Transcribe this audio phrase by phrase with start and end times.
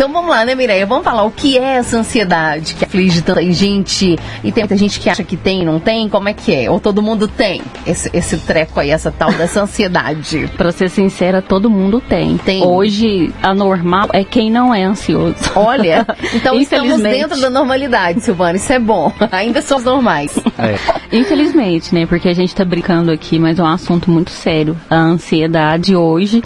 [0.00, 0.86] Então vamos lá, né, Mireia?
[0.86, 4.98] Vamos falar o que é essa ansiedade que aflige tanta gente e tem muita gente
[4.98, 6.08] que acha que tem e não tem.
[6.08, 6.70] Como é que é?
[6.70, 10.48] Ou todo mundo tem esse, esse treco aí, essa tal dessa ansiedade?
[10.56, 12.38] Pra ser sincera, todo mundo tem.
[12.38, 12.64] Tem.
[12.64, 15.36] Hoje, a normal é quem não é ansioso.
[15.54, 18.56] Olha, então estamos dentro da normalidade, Silvana.
[18.56, 19.12] Isso é bom.
[19.30, 20.34] Ainda somos normais.
[20.58, 20.78] É.
[21.14, 22.06] Infelizmente, né?
[22.06, 24.74] Porque a gente tá brincando aqui, mas é um assunto muito sério.
[24.88, 26.42] A ansiedade hoje,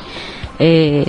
[0.59, 1.05] é,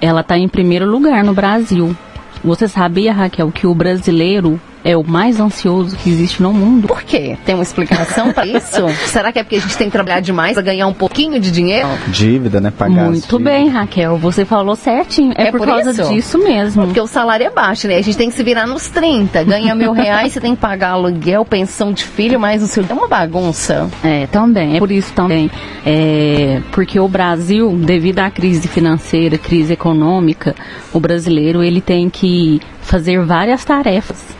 [0.00, 1.96] ela tá em primeiro lugar no Brasil.
[2.44, 6.86] Você sabia, Raquel, que o brasileiro é o mais ansioso que existe no mundo?
[6.86, 7.36] Por quê?
[7.44, 8.88] Tem uma explicação pra isso?
[9.06, 11.50] Será que é porque a gente tem que trabalhar demais pra ganhar um pouquinho de
[11.50, 11.88] dinheiro?
[12.06, 12.70] Dívida, né?
[12.70, 14.16] Pagar Muito bem, Raquel.
[14.18, 15.32] Você falou certinho.
[15.36, 16.12] É, É por, por causa isso?
[16.12, 16.84] disso mesmo.
[16.84, 17.96] Porque o salário é baixo, né?
[17.96, 19.42] A gente tem que se virar nos 30.
[19.42, 22.84] Ganha mil reais, você tem que pagar aluguel, pensão de filho, mais o seu.
[22.88, 23.88] É uma bagunça.
[24.04, 24.76] É, também.
[24.76, 25.50] É por isso também.
[25.84, 30.54] É, porque o Brasil, devido à crise financeira, crise econômica,
[30.92, 34.35] o brasileiro ele tem que fazer várias tarefas.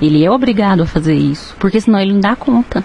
[0.00, 2.84] Ele é obrigado a fazer isso, porque senão ele não dá conta.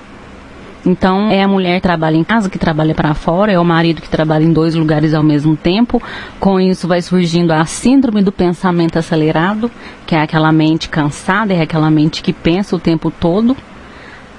[0.86, 4.02] Então, é a mulher que trabalha em casa, que trabalha para fora, é o marido
[4.02, 6.02] que trabalha em dois lugares ao mesmo tempo.
[6.42, 9.72] Com isso, vai surgindo a síndrome do pensamento acelerado,
[10.06, 13.56] que é aquela mente cansada, é aquela mente que pensa o tempo todo.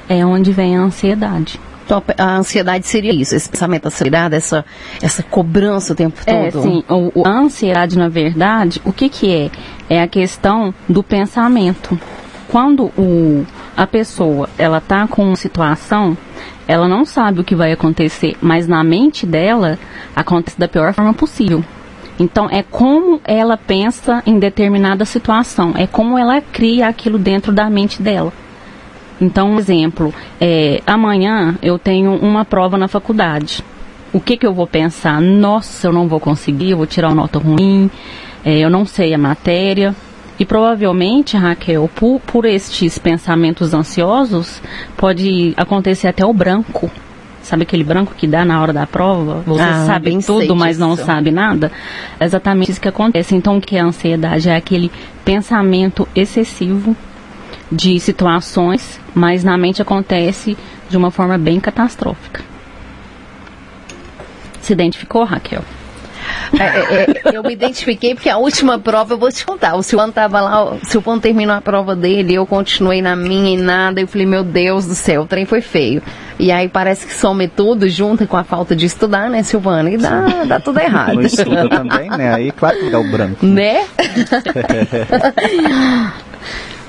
[0.07, 1.59] É onde vem a ansiedade.
[1.87, 4.65] Então, a ansiedade seria isso, esse pensamento acelerado, essa,
[5.03, 6.63] essa cobrança o tempo É, todo.
[6.63, 6.85] sim.
[6.89, 9.51] O, a ansiedade, na verdade, o que que é?
[9.89, 11.99] É a questão do pensamento.
[12.55, 13.45] Quando o,
[13.77, 16.17] a pessoa, ela tá com uma situação,
[16.69, 19.77] ela não sabe o que vai acontecer, mas na mente dela,
[20.15, 21.65] acontece da pior forma possível.
[22.17, 27.69] Então, é como ela pensa em determinada situação, é como ela cria aquilo dentro da
[27.69, 28.33] mente dela.
[29.21, 33.65] Então, um exemplo, é, amanhã eu tenho uma prova na faculdade.
[34.13, 35.21] O que, que eu vou pensar?
[35.21, 37.91] Nossa, eu não vou conseguir, eu vou tirar uma nota ruim,
[38.45, 39.93] é, eu não sei a matéria.
[40.39, 44.61] E provavelmente, Raquel, por, por estes pensamentos ansiosos,
[44.97, 46.91] pode acontecer até o branco.
[47.43, 49.43] Sabe aquele branco que dá na hora da prova?
[49.47, 51.71] Você Ah, sabe tudo, mas não sabe nada?
[52.19, 53.35] É exatamente isso que acontece.
[53.35, 54.49] Então, o que é a ansiedade?
[54.49, 54.91] É aquele
[55.25, 56.97] pensamento excessivo
[57.71, 60.57] de situações, mas na mente acontece
[60.89, 62.43] de uma forma bem catastrófica.
[64.61, 65.63] Se identificou, Raquel?
[66.59, 69.83] É, é, é, eu me identifiquei porque a última prova, eu vou te contar, o
[69.83, 74.01] Silvano tava lá, o Silvano terminou a prova dele, eu continuei na minha e nada,
[74.01, 76.03] eu falei, meu Deus do céu, o trem foi feio.
[76.39, 79.89] E aí parece que some tudo junto com a falta de estudar, né, Silvano?
[79.89, 81.15] E dá, dá tudo errado.
[81.15, 82.35] Não estuda também, né?
[82.35, 83.47] Aí, claro que dá o branco.
[83.47, 83.85] Né?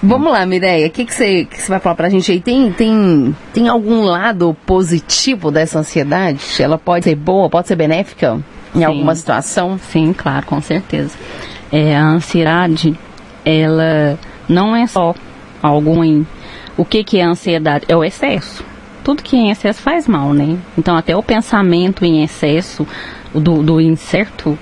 [0.01, 2.39] Vamos lá, Mireia, o que, que, você, que você vai falar pra gente aí?
[2.39, 6.39] Tem, tem, tem algum lado positivo dessa ansiedade?
[6.59, 8.39] Ela pode ser boa, pode ser benéfica
[8.75, 8.83] em Sim.
[8.85, 9.77] alguma situação?
[9.77, 11.17] Sim, claro, com certeza.
[11.71, 12.97] É, a ansiedade,
[13.43, 15.15] ela não é só
[15.61, 16.25] algo ruim.
[16.77, 17.85] O que, que é a ansiedade?
[17.87, 18.63] É o excesso.
[19.03, 20.57] Tudo que é em excesso faz mal, né?
[20.77, 22.85] Então, até o pensamento em excesso
[23.33, 24.57] do, do incerto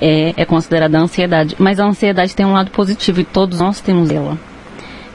[0.00, 1.56] é, é considerado ansiedade.
[1.58, 4.38] Mas a ansiedade tem um lado positivo e todos nós temos ela.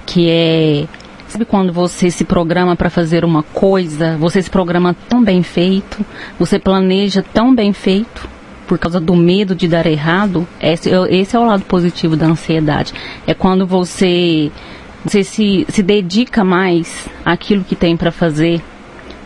[0.06, 0.86] Que é
[1.32, 6.06] Sabe quando você se programa para fazer uma coisa, você se programa tão bem feito,
[6.38, 8.28] você planeja tão bem feito,
[8.72, 10.48] por causa do medo de dar errado?
[10.62, 12.94] Esse, é- esse é o lado positivo da ansiedade.
[13.28, 14.50] É quando você,
[15.04, 18.62] você se, se dedica mais àquilo que tem para fazer.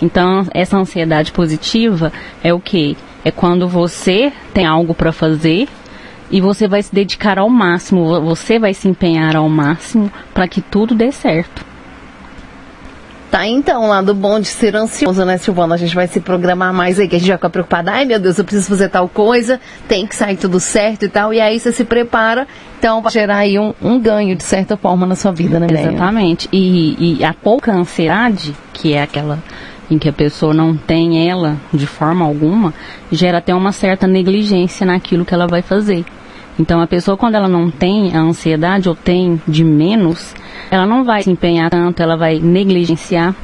[0.01, 2.11] Então, essa ansiedade positiva
[2.43, 2.97] é o que?
[3.23, 5.67] É quando você tem algo para fazer
[6.31, 10.47] e você vai se dedicar ao máximo, vo- você vai se empenhar ao máximo para
[10.47, 11.63] que tudo dê certo.
[13.31, 15.75] Tá, então, lá do bom de ser ansioso, né, Silvana?
[15.75, 17.91] A gente vai se programar mais aí, que a gente vai ficar preocupada.
[17.91, 21.33] Ai, meu Deus, eu preciso fazer tal coisa, tem que sair tudo certo e tal.
[21.33, 22.47] E aí você se prepara,
[22.79, 25.67] então vai gerar aí um, um ganho, de certa forma, na sua vida, né?
[25.69, 26.47] Exatamente.
[26.51, 29.39] E, e a pouca ansiedade, que é aquela
[29.89, 32.73] em que a pessoa não tem ela de forma alguma,
[33.11, 36.03] gera até uma certa negligência naquilo que ela vai fazer.
[36.59, 40.33] Então a pessoa quando ela não tem a ansiedade ou tem de menos,
[40.71, 43.35] ela não vai se empenhar tanto, ela vai negligenciar.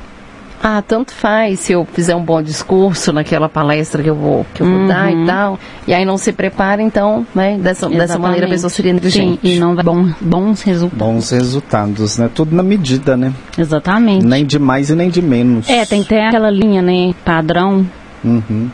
[0.63, 4.61] Ah, tanto faz se eu fizer um bom discurso naquela palestra que eu vou, que
[4.61, 5.59] eu vou dar e tal.
[5.87, 7.57] E aí não se prepara, então, né?
[7.57, 9.39] Dessa, dessa maneira a pessoa seria Sim, negligente.
[9.41, 10.99] e não vai bom, bons resultados.
[10.99, 12.29] Bons resultados, né?
[12.31, 13.33] Tudo na medida, né?
[13.57, 14.23] Exatamente.
[14.23, 15.67] Nem de mais e nem de menos.
[15.67, 17.83] É, tem que ter aquela linha, né, padrão.
[18.23, 18.69] Uhum.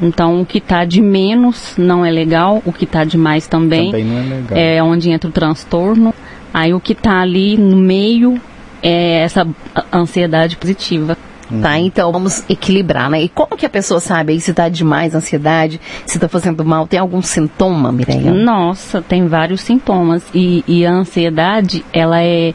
[0.00, 3.90] Então, o que tá de menos não é legal, o que tá de mais também,
[3.90, 4.58] Também não é legal.
[4.58, 6.14] é onde entra o transtorno.
[6.52, 8.40] Aí, o que tá ali no meio
[8.82, 9.46] é essa
[9.92, 11.16] ansiedade positiva.
[11.60, 13.22] Tá, então vamos equilibrar, né?
[13.22, 16.86] E como que a pessoa sabe aí se tá demais ansiedade, se tá fazendo mal?
[16.86, 18.32] Tem algum sintoma, Mireia?
[18.32, 20.22] Nossa, tem vários sintomas.
[20.32, 22.54] E, e a ansiedade, ela é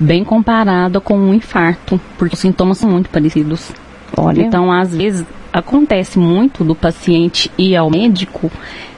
[0.00, 3.70] bem comparada com um infarto, porque os sintomas são muito parecidos.
[4.16, 4.42] Olha.
[4.42, 8.50] Então, às vezes, acontece muito do paciente ir ao médico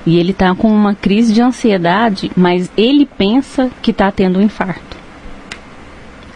[0.05, 4.43] e ele tá com uma crise de ansiedade, mas ele pensa que tá tendo um
[4.43, 4.97] infarto.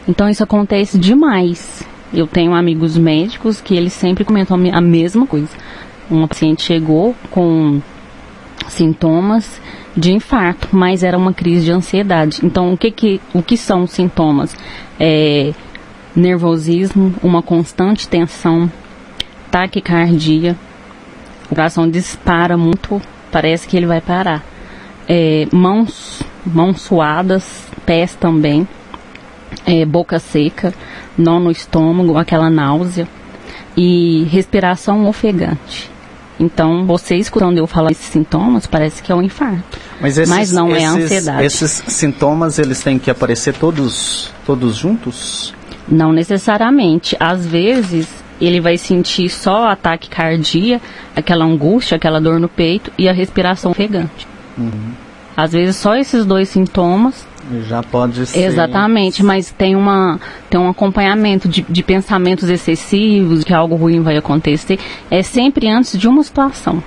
[0.09, 1.83] Então, isso acontece demais.
[2.13, 5.49] Eu tenho amigos médicos que eles sempre comentam a me- a mesma coisa.
[6.11, 7.81] Uma paciente chegou com
[8.69, 9.61] sintomas
[9.97, 12.41] de infarto, mas era uma crise de ansiedade.
[12.45, 14.55] Então, o que, que, o que são os sintomas?
[14.99, 15.53] É
[16.15, 18.71] nervosismo, uma constante tensão,
[19.51, 20.57] taquicardia,
[21.47, 23.01] o coração dispara muito,
[23.31, 24.43] parece que ele vai parar.
[25.09, 28.67] É, mãos, mãos suadas, pés também,
[29.67, 30.73] é, boca seca,
[31.19, 33.07] nó no estômago, aquela náusea
[33.77, 35.91] e respiração ofegante.
[36.41, 39.79] Então, você escutando eu falar esses sintomas, parece que é um infarto.
[40.01, 41.45] Mas, esses, Mas não é esses- ansiedade.
[41.45, 45.55] Esses sintomas, eles têm que aparecer todos, todos juntos?
[45.89, 47.17] Não necessariamente.
[47.19, 48.09] Às vezes,
[48.41, 50.85] ele vai sentir só ataque cardíaco,
[51.15, 54.27] aquela angústia, aquela dor no peito e a respiração ofegante.
[55.37, 57.27] Às vezes, só esses dois sintomas
[57.67, 58.45] Já pode ser.
[58.45, 64.17] Exatamente, mas tem, uma, tem um acompanhamento de, de pensamentos excessivos, que algo ruim vai
[64.17, 64.79] acontecer.
[65.11, 66.83] É sempre antes de uma situação.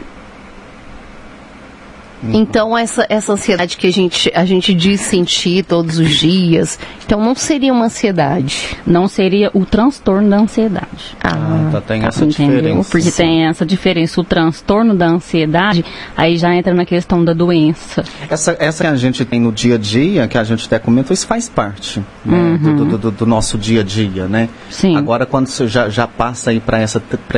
[2.33, 7.19] Então essa, essa ansiedade que a gente, a gente diz sentir todos os dias, então
[7.21, 8.77] não seria uma ansiedade.
[8.85, 11.15] Não seria o transtorno da ansiedade.
[11.23, 12.55] Ah, então tem essa Entendeu?
[12.55, 12.89] diferença.
[12.91, 14.19] Porque tem essa diferença.
[14.21, 15.83] O transtorno da ansiedade,
[16.15, 18.03] aí já entra na questão da doença.
[18.29, 21.13] Essa, essa que a gente tem no dia a dia, que a gente até comentou,
[21.13, 24.49] isso faz parte né, do, do- do- do nosso dia a dia, né?
[24.69, 24.95] Sim.
[24.97, 26.81] Agora, quando você já, já passa aí para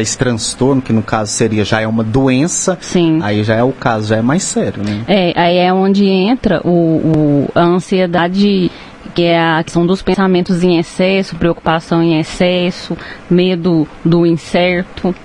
[0.01, 3.19] esse transtorno, que no caso seria já é uma doença, Sim.
[3.21, 5.01] aí já é o caso, já é mais sério, né?
[5.07, 8.71] É, aí é onde entra o, o- a ansiedade,
[9.17, 12.95] que é a questão dos pensamentos em excesso, preocupação em excesso,
[13.27, 15.15] medo do incerto.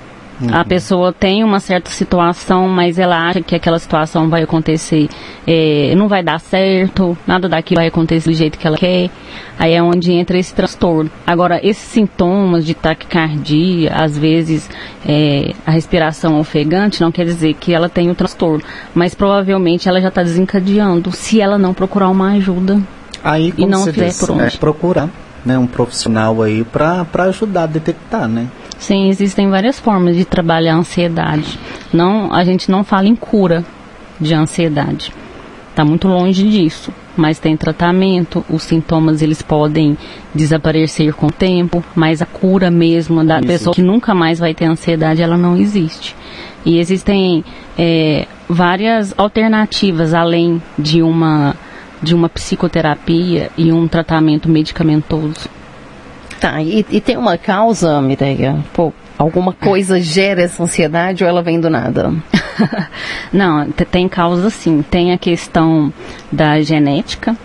[0.51, 5.11] A pessoa tem uma certa situação, mas ela acha que aquela situação vai acontecer,
[5.47, 9.11] é, não vai dar certo, nada daquilo vai acontecer do jeito que ela quer.
[9.59, 11.11] Aí é onde entra esse transtorno.
[11.27, 14.71] Agora, esses sintomas de taquicardia, às vezes
[15.07, 18.65] é, a respiração ofegante, não quer dizer que ela tem o transtorno,
[18.95, 22.81] mas provavelmente ela já está desencadeando se ela não procurar uma ajuda.
[23.23, 24.43] Aí, como não diz, por onde.
[24.43, 25.09] é procurar
[25.45, 28.49] né, um profissional aí para ajudar a detectar, né?
[28.79, 31.59] Sim, existem várias formas de trabalhar a ansiedade.
[31.93, 33.65] Não, a gente não fala em cura
[34.21, 35.13] de ansiedade.
[35.71, 36.93] Está muito longe disso.
[37.17, 39.99] Mas tem tratamento, os sintomas eles podem
[40.35, 43.47] desaparecer com o tempo, mas a cura mesmo da Isso.
[43.47, 46.17] pessoa que nunca mais vai ter ansiedade, ela não existe.
[46.65, 47.45] E existem
[47.79, 51.55] é, várias alternativas além de uma
[52.03, 55.49] de uma psicoterapia e um tratamento medicamentoso.
[56.41, 58.59] Tá, e, e tem uma causa, Mireia?
[58.73, 62.13] Pô, alguma coisa gera essa ansiedade ou ela vem do nada?
[63.33, 64.83] Não, te- tem causa sim.
[64.83, 65.93] Tem a questão
[66.33, 67.37] da genética.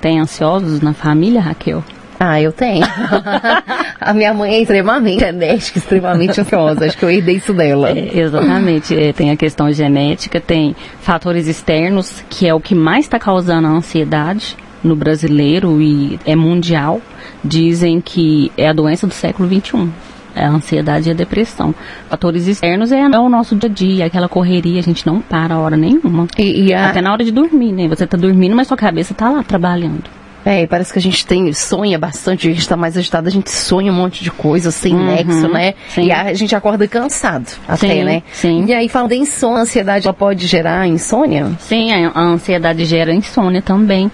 [0.00, 1.84] Tem ansiosos na família, Raquel?
[2.24, 2.84] Ah, eu tenho.
[4.00, 6.84] a minha mãe é extremamente enérgica, extremamente ansiosa.
[6.86, 7.90] Acho que eu herdei isso dela.
[7.90, 8.94] É, exatamente.
[8.96, 13.66] É, tem a questão genética, tem fatores externos, que é o que mais está causando
[13.66, 17.00] a ansiedade no brasileiro e é mundial.
[17.44, 19.88] Dizem que é a doença do século XXI.
[20.36, 21.74] É a ansiedade e a depressão.
[22.08, 25.54] Fatores externos é, é o nosso dia a dia, aquela correria, a gente não para
[25.54, 26.26] a hora nenhuma.
[26.38, 27.88] E, e a- Até na hora de dormir, né?
[27.88, 30.04] Você tá dormindo, mas sua cabeça tá lá trabalhando.
[30.44, 33.48] É, parece que a gente tem, sonha bastante, a gente tá mais agitado, a gente
[33.50, 35.68] sonha um monte de coisa sem nexo, né?
[35.68, 35.74] Uhum.
[35.94, 36.04] sim.
[36.06, 38.22] E a gente acorda cansado até, Sim, né?
[38.32, 38.64] sim.
[38.66, 41.52] E aí, falando em insônia, a ansiedade, ela pode gerar insônia?
[41.60, 44.10] Sim, a, ansiedade gera insônia também,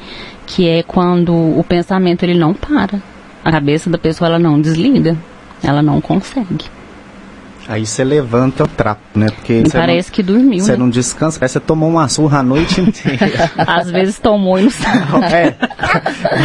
[0.46, 3.00] que é quando o pensamento ele não para.
[3.42, 5.16] A cabeça da pessoa ela não desliga,
[5.62, 6.66] ela não consegue.
[7.70, 9.26] Aí você levanta o trapo, né?
[9.28, 10.78] Porque E você parece que dormiu, Você né?
[10.78, 13.50] não descansa, aí você tomou uma surra a noite inteira.
[13.58, 14.96] Às vezes tomou e não sabe.
[15.34, 15.54] é.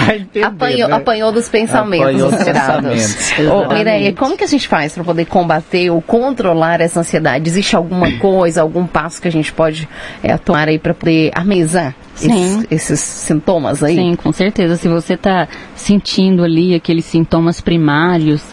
[0.06, 0.96] Vai entender, apanhou, né?
[0.96, 3.34] apanhou dos pensamentos Apanhou dos pensamentos.
[3.52, 3.74] Ô.
[3.74, 7.50] Mireia, como que a gente faz para poder combater ou controlar essa ansiedade?
[7.50, 9.88] Existe alguma coisa, algum passo que a gente pode
[10.22, 12.32] é, tomar aí para poder amenizar Sim.
[12.32, 13.96] esses, esses sintomas aí?
[13.96, 14.78] Sim, com certeza.
[14.78, 18.44] Se você está sentindo ali aqueles sintomas primários,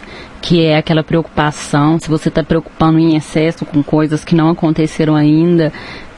[0.41, 5.15] que é aquela preocupação, se você está preocupando em excesso com coisas que não aconteceram
[5.15, 5.71] ainda,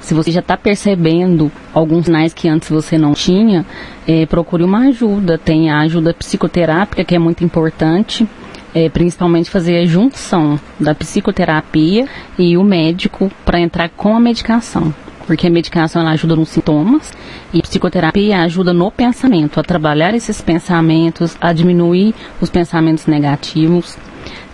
[0.03, 3.65] se você já está percebendo alguns sinais que antes você não tinha,
[4.05, 5.37] eh, procure uma ajuda.
[5.37, 8.27] Tem a ajuda psicoterápica, que é muito importante.
[8.75, 12.07] é, principalmente fazer a junção da psicoterapia
[12.39, 14.91] e o médico para entrar com a medicação.
[15.27, 17.13] Porque a medicação ela ajuda nos sintomas
[17.53, 23.95] e a psicoterapia ajuda no pensamento, a trabalhar esses pensamentos, a diminuir os pensamentos negativos.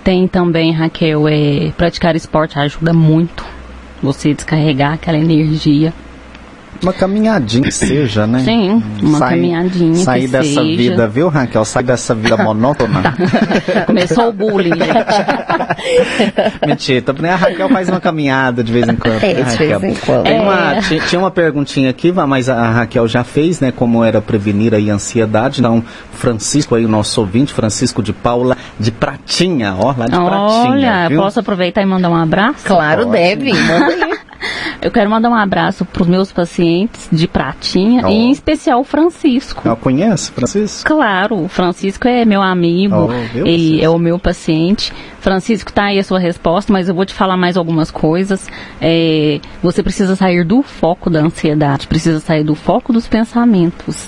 [0.04, 3.59] Tem também, Raquel, é, praticar esporte ajuda muito
[4.02, 5.94] você descarregar aquela energia.
[6.82, 8.40] Uma caminhadinha que seja, né?
[8.40, 10.64] Sim, uma caminhadinha Sair dessa seja.
[10.64, 11.66] vida, viu, Raquel?
[11.66, 13.16] Sair dessa vida monótona.
[13.86, 16.60] Começou o bullying, gente.
[16.66, 19.24] Mentira, também a Raquel faz uma caminhada de vez em quando.
[19.24, 19.90] É, né, de vez Raquel?
[19.90, 20.24] em quando.
[20.24, 20.82] Tem uma, É.
[20.82, 23.72] ti- tinha uma perguntinha aqui, mas a Raquel já fez, né?
[23.72, 25.60] Como era prevenir aí a ansiedade.
[25.60, 25.84] Então,
[26.14, 31.06] Francisco aí, o nosso ouvinte, Francisco de Paula, de Pratinha, ó, lá de Pratinha.
[31.08, 32.64] Olha, posso aproveitar e mandar um abraço?
[32.66, 33.12] Claro, Pode.
[33.18, 33.54] deve.
[33.54, 34.19] Manda aí.
[34.82, 38.10] Eu quero mandar um abraço para os meus pacientes de Pratinha, Oh.
[38.10, 39.62] e em especial o Francisco.
[39.68, 40.88] Eu conheço, Francisco?
[40.88, 44.94] Claro, o Francisco é meu amigo, Oh, ele é o meu paciente.
[45.20, 48.48] Francisco, tá aí a sua resposta, mas eu vou te falar mais algumas coisas.
[48.80, 54.08] É, você precisa sair do foco da ansiedade, precisa sair do foco dos pensamentos.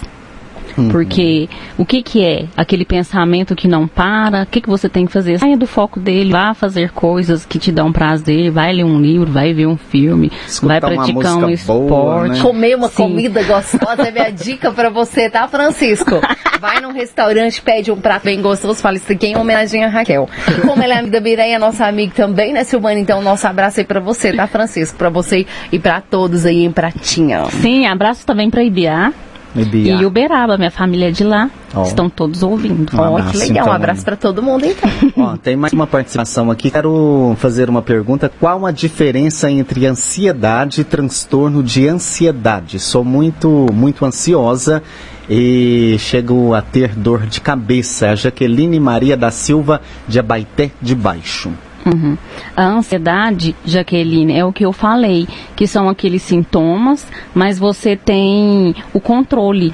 [0.78, 0.90] Uhum.
[0.90, 4.44] Porque o que que é aquele pensamento que não para?
[4.44, 5.40] O que que você tem que fazer?
[5.40, 9.32] Saia do foco dele, vá fazer coisas que te dão prazer, vai ler um livro,
[9.32, 12.30] vai ver um filme, Escutar vai uma praticar um música boa, esporte.
[12.38, 12.42] né?
[12.42, 12.96] Comer uma Sim.
[13.04, 16.20] comida gostosa é minha dica pra você, tá, Francisco?
[16.60, 20.30] Vai num restaurante, pede um prato bem gostoso, fala isso aqui em homenagem a Raquel.
[20.48, 23.00] E como ela é amiga da Mireia, nossa amiga também, né, Silvana?
[23.00, 24.98] Então, nosso abraço aí pra você, tá, Francisco?
[24.98, 27.46] Pra você e pra todos aí em Pratinha.
[27.50, 29.12] Sim, abraço também para Ibiá
[29.56, 29.96] E Bia.
[29.96, 31.50] e Uberaba, minha família é de lá.
[31.74, 31.84] Ó.
[31.84, 32.90] Estão todos ouvindo.
[32.96, 33.64] Um abraço, que legal.
[33.64, 34.06] então, um abraço Ana.
[34.06, 34.90] pra todo mundo, então.
[35.18, 36.70] Ó, tem mais uma participação aqui.
[36.72, 38.32] Quero fazer uma pergunta.
[38.40, 42.80] Qual a diferença entre ansiedade e transtorno de ansiedade?
[42.80, 44.82] Sou muito, muito ansiosa
[45.30, 48.10] e chego a ter dor de cabeça.
[48.10, 51.52] A Jaqueline Maria da Silva de Abaité de Baixo.
[51.86, 52.18] Uhum.
[52.56, 58.76] A ansiedade, Jaqueline, é o que eu falei, que são aqueles sintomas, mas você tem
[58.94, 59.74] o controle.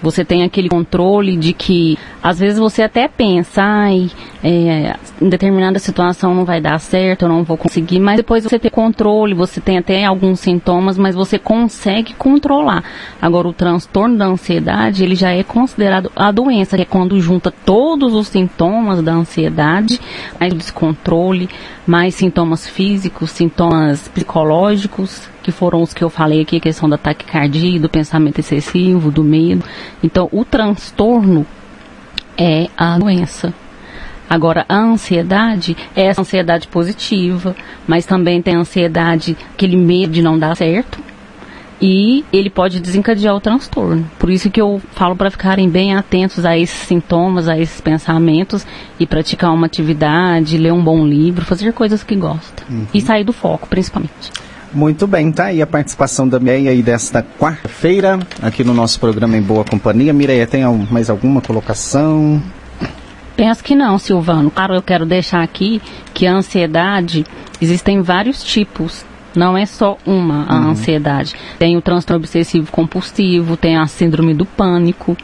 [0.00, 4.10] Você tem aquele controle de que, às vezes, você até pensa, ai,
[4.42, 8.58] é, em determinada situação não vai dar certo, eu não vou conseguir, mas depois você
[8.58, 12.82] tem controle, você tem até alguns sintomas, mas você consegue controlar.
[13.20, 17.50] Agora, o transtorno da ansiedade, ele já é considerado a doença, que é quando junta
[17.50, 20.00] todos os sintomas da ansiedade,
[20.40, 21.50] mais descontrole,
[21.86, 26.96] mais sintomas físicos, sintomas psicológicos, que foram os que eu falei aqui, a questão da
[26.96, 29.62] taquicardia, do pensamento excessivo, do medo.
[30.02, 31.46] Então, o transtorno
[32.36, 33.52] é a doença.
[34.28, 37.54] Agora, a ansiedade é essa ansiedade positiva,
[37.86, 40.98] mas também tem a ansiedade, aquele medo de não dar certo.
[41.80, 44.08] E ele pode desencadear o transtorno.
[44.18, 48.66] Por isso que eu falo para ficarem bem atentos a esses sintomas, a esses pensamentos
[48.98, 52.62] e praticar uma atividade, ler um bom livro, fazer coisas que gosta.
[52.94, 54.32] E sair do foco, principalmente.
[54.74, 59.36] Muito bem, tá aí a participação da Mireia aí desta quarta-feira, aqui no nosso programa
[59.36, 60.12] Em Boa Companhia.
[60.12, 62.42] Mireia, tem mais alguma colocação?
[63.36, 64.50] Penso que não, Silvano.
[64.50, 65.80] Claro, eu quero deixar aqui
[66.12, 67.24] que a ansiedade,
[67.60, 69.04] existem vários tipos.
[69.36, 71.34] Não é só uma a ansiedade.
[71.56, 75.16] Tem o transtorno obsessivo compulsivo, tem a síndrome do pânico,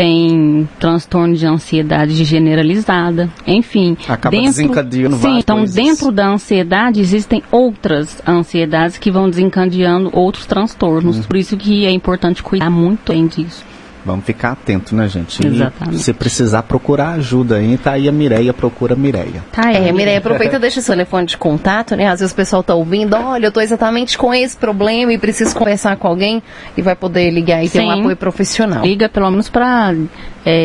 [0.00, 3.98] tem transtorno de ansiedade generalizada, enfim.
[4.08, 5.74] Acaba desencadeando Sim, então coisas.
[5.74, 11.18] dentro da ansiedade existem outras ansiedades que vão desencadeando outros transtornos.
[11.18, 11.22] Uhum.
[11.24, 13.62] Por isso que é importante cuidar muito bem disso.
[14.04, 15.42] Vamos ficar atento, né, gente?
[15.42, 15.98] E Exatamente.
[15.98, 19.44] se precisar procurar ajuda aí, tá aí a Mireia, procura a Mireia.
[19.52, 22.06] Tá É, Mireia, aproveita e deixa seu telefone de contato, né?
[22.06, 25.54] Às vezes o pessoal tá ouvindo, olha, eu tô exatamente com esse problema e preciso
[25.54, 26.42] conversar com alguém
[26.76, 28.00] e vai poder ligar e ter um Sim.
[28.00, 28.84] apoio profissional.
[28.84, 29.94] Liga pelo menos para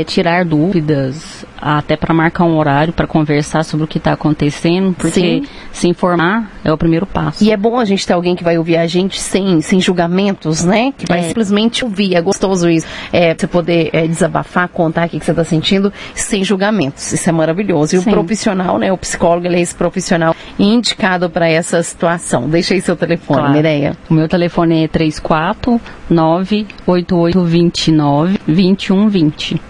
[0.05, 5.19] tirar dúvidas, até para marcar um horário para conversar sobre o que está acontecendo, porque
[5.19, 5.43] Sim.
[5.71, 7.43] se informar é o primeiro passo.
[7.43, 10.63] E é bom a gente ter alguém que vai ouvir a gente sem, sem julgamentos,
[10.63, 10.93] né?
[10.97, 11.23] Que vai É.
[11.23, 12.15] simplesmente ouvir.
[12.15, 12.87] É gostoso isso.
[13.11, 17.11] É, você poder é, desabafar, contar o que, que você está sentindo sem julgamentos.
[17.13, 17.95] Isso é maravilhoso.
[17.95, 18.11] E o Sim.
[18.11, 18.91] profissional, né?
[18.91, 22.49] O psicólogo, ele é esse profissional indicado para essa situação.
[22.49, 23.53] Deixa aí seu telefone, Claro.
[23.53, 23.95] Mireia.
[24.09, 29.61] O meu telefone é 34 98829 2120.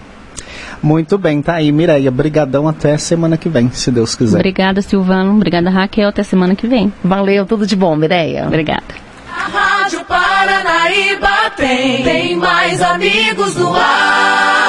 [0.82, 2.10] Muito bem, tá aí, Mireia.
[2.10, 4.36] Brigadão até semana que vem, se Deus quiser.
[4.36, 5.32] Obrigada, Silvano.
[5.32, 6.08] Obrigada, Raquel.
[6.08, 6.92] Até semana que vem.
[7.02, 8.46] Valeu, tudo de bom, Mireia.
[8.46, 8.84] Obrigada.
[9.30, 14.65] A Rádio Paranaíba tem, tem mais amigos no ar.